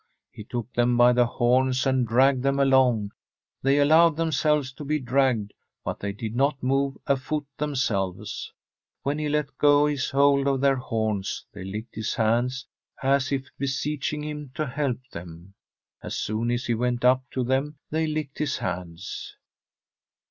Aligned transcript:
He 0.31 0.43
took 0.43 0.73
them 0.73 0.97
by 0.97 1.13
the 1.13 1.27
horns 1.27 1.85
and 1.85 2.07
dragged 2.07 2.41
them 2.41 2.59
along. 2.59 3.11
They 3.61 3.77
allowed 3.77 4.15
themselves 4.15 4.73
to 4.73 4.83
be 4.83 4.97
dragged, 4.97 5.53
but 5.83 5.99
they 5.99 6.11
did 6.11 6.35
not 6.35 6.63
move 6.63 6.97
a 7.05 7.15
foot 7.15 7.45
themselves. 7.59 8.51
When 9.03 9.19
he 9.19 9.29
let 9.29 9.55
go 9.59 9.85
his 9.85 10.09
hold 10.09 10.47
of 10.47 10.59
their 10.59 10.77
horns, 10.77 11.45
they 11.53 11.63
licked 11.63 11.93
his 11.93 12.15
hands, 12.15 12.65
as 13.03 13.31
if 13.31 13.51
beseeching 13.59 14.23
him 14.23 14.49
to 14.55 14.65
help 14.65 15.01
them. 15.11 15.53
As 16.01 16.15
soon 16.15 16.49
as 16.49 16.65
he 16.65 16.73
went 16.73 17.05
up 17.05 17.23
to 17.29 17.43
them 17.43 17.77
they 17.91 18.07
licked 18.07 18.39
his 18.39 18.57
hands. 18.57 19.35